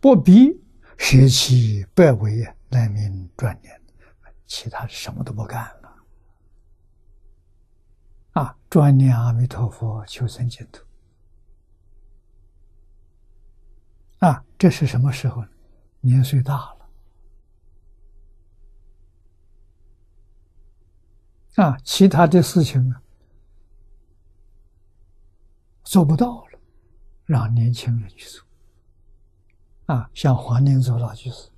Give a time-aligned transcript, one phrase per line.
[0.00, 0.60] 不必
[0.98, 3.80] 舍弃百为来名专念，
[4.46, 5.96] 其他什么都不干了。
[8.32, 10.84] 啊，专念阿弥陀佛，求生净土。
[14.18, 15.44] 啊，这是什么时候？
[16.00, 16.88] 年岁大了。
[21.56, 23.02] 啊，其他的事情啊，
[25.82, 26.60] 做不到了，
[27.24, 28.44] 让年轻人去做。
[29.86, 31.48] 啊，像黄念祖老居士，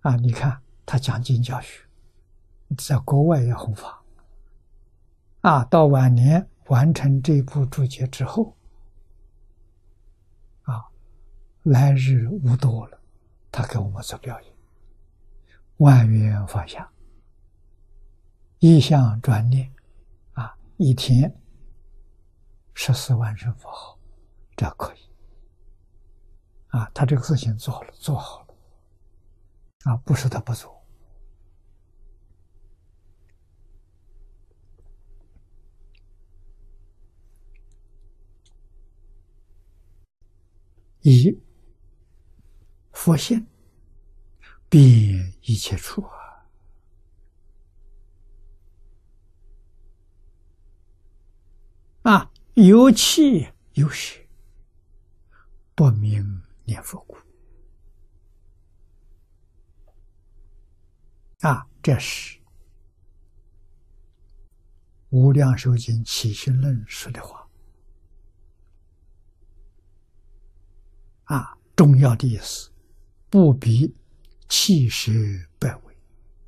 [0.00, 1.84] 啊，你看他讲经教学，
[2.76, 4.02] 在国外也弘法。
[5.42, 8.56] 啊，到晚年完成这部注解之后，
[10.62, 10.86] 啊，
[11.64, 12.98] 来日无多了，
[13.52, 14.52] 他给我们做表演，
[15.76, 16.90] 万缘放下。
[18.60, 19.70] 一向专念，
[20.32, 21.38] 啊，一天
[22.72, 23.98] 十四万声佛号，
[24.56, 25.13] 这可以。
[26.74, 28.54] 啊，他这个事情做了，做好了，
[29.84, 30.82] 啊，不是他不做。
[41.02, 41.38] 以
[42.92, 43.46] 佛性
[44.68, 46.42] 遍一切处啊。
[52.02, 54.26] 啊，有气有血，
[55.76, 57.16] 不明念佛故。
[61.40, 62.38] 啊，这是
[65.10, 67.46] 《无量寿经起心论》说的话。
[71.24, 72.70] 啊，重要的意思，
[73.28, 73.94] 不比
[74.48, 75.12] 气舍
[75.58, 75.96] 百味。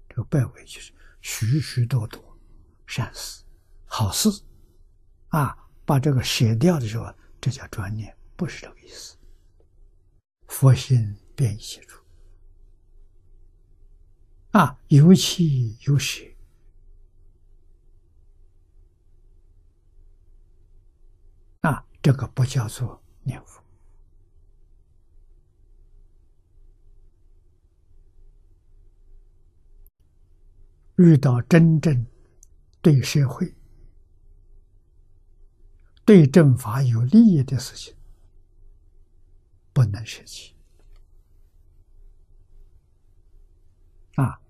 [0.09, 2.39] 这个百味就是许许多多
[2.87, 3.45] 善事、
[3.85, 4.29] 好事。
[5.29, 9.16] 啊，把这个舍掉的时候，这叫专念，不是这个意思。
[10.49, 12.03] 佛心便一切处，
[14.53, 16.37] 啊，有气有血，
[21.61, 23.63] 啊，这个不叫做念佛。
[30.97, 32.07] 遇到真正
[32.81, 33.55] 对社会。
[36.07, 37.96] 对正法有利益的事情，
[39.77, 40.57] 不能舍弃。
[44.15, 44.41] 啊，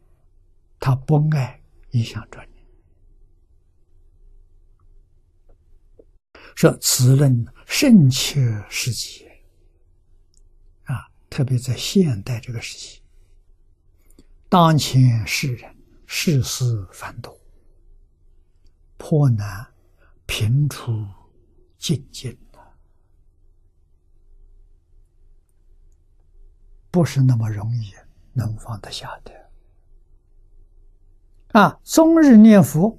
[0.78, 1.60] 他不爱
[1.90, 2.64] 一向专念，
[6.54, 9.26] 说此论甚切时期。
[10.84, 13.02] 啊，特别在现代这个时期，
[14.48, 15.76] 当前世人
[16.06, 17.36] 世事繁多，
[18.96, 19.74] 颇难
[20.24, 21.04] 平出。
[21.78, 22.36] 静静
[26.96, 27.92] 不是那么容易
[28.32, 29.30] 能放得下的。
[31.52, 32.98] 啊，终日念佛，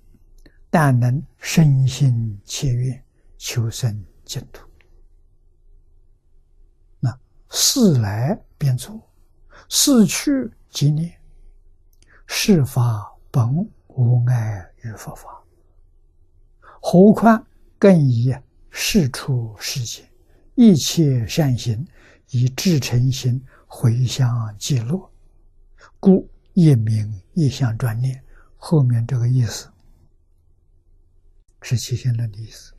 [0.69, 3.03] 但能身心切愿，
[3.39, 4.69] 求生净土。
[6.99, 7.19] 那
[7.49, 9.01] 事来便做，
[9.67, 11.19] 事去即念，
[12.27, 15.43] 事法本无碍于佛法，
[16.79, 17.43] 何况
[17.79, 18.31] 更以。
[18.69, 20.07] 事出世间，
[20.53, 21.83] 一切善行
[22.29, 25.07] 以至诚心回向记录，
[25.99, 28.23] 故一名一向专念。
[28.55, 29.71] 后面这个意思
[31.61, 32.73] 是七心论的意思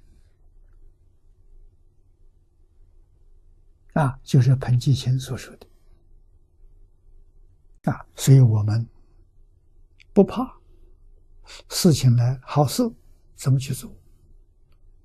[3.93, 5.67] 啊，就是彭继清所说的
[7.93, 8.85] 啊，所以我们
[10.13, 10.53] 不怕
[11.69, 12.83] 事情来，好事
[13.37, 13.95] 怎么去做？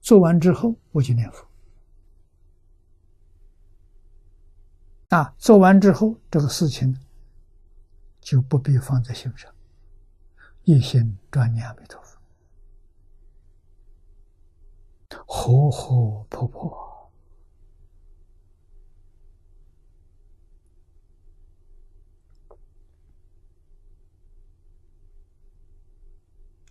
[0.01, 1.47] 做完之后，我就念佛。
[5.13, 6.97] 啊，做完之后，这个事情
[8.19, 9.53] 就不必放在心上，
[10.63, 12.19] 一心专念阿弥陀佛，
[15.27, 17.11] 活活泼泼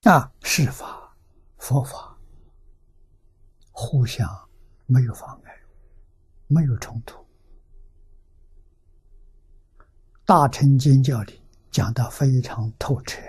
[0.03, 1.15] 啊，是法，
[1.59, 2.19] 佛法。
[3.71, 4.29] 互相
[4.87, 5.62] 没有妨碍，
[6.49, 7.22] 没有冲突。
[10.34, 11.38] 大乘经教里
[11.70, 13.20] 讲的非常透彻。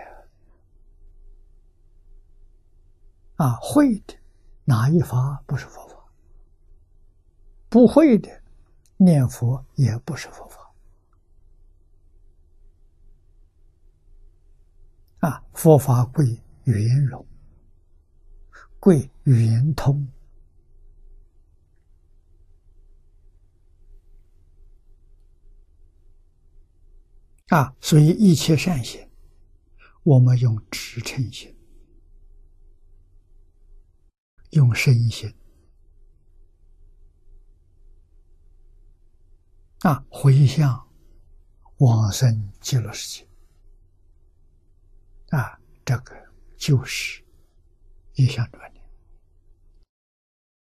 [3.35, 4.15] 啊，会的
[4.63, 5.97] 哪一法不是佛法？
[7.67, 8.29] 不会的
[8.95, 10.73] 念佛也不是佛法。
[15.27, 17.27] 啊，佛法贵圆融，
[18.79, 20.07] 贵圆通。
[27.53, 29.07] 啊，所以一切善行，
[30.01, 31.55] 我们用直称心，
[34.49, 35.31] 用身心，
[39.81, 40.89] 啊，回向
[41.77, 43.27] 往生极乐世界，
[45.29, 46.15] 啊，这个
[46.57, 47.23] 就是
[48.15, 48.72] 一向专。